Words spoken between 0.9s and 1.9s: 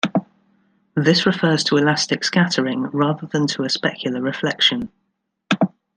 This refers to